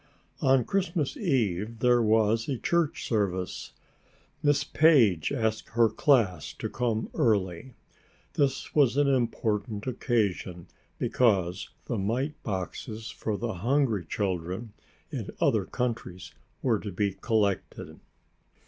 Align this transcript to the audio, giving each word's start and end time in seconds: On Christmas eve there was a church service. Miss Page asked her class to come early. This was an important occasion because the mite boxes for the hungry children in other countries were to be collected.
On 0.41 0.65
Christmas 0.65 1.15
eve 1.15 1.77
there 1.77 2.01
was 2.01 2.49
a 2.49 2.57
church 2.57 3.07
service. 3.07 3.73
Miss 4.41 4.63
Page 4.63 5.31
asked 5.31 5.69
her 5.75 5.89
class 5.89 6.53
to 6.53 6.71
come 6.71 7.11
early. 7.13 7.75
This 8.33 8.73
was 8.73 8.97
an 8.97 9.07
important 9.07 9.85
occasion 9.85 10.65
because 10.97 11.69
the 11.85 11.99
mite 11.99 12.33
boxes 12.41 13.11
for 13.11 13.37
the 13.37 13.53
hungry 13.53 14.03
children 14.03 14.73
in 15.11 15.29
other 15.39 15.65
countries 15.65 16.33
were 16.63 16.79
to 16.79 16.91
be 16.91 17.13
collected. 17.13 17.99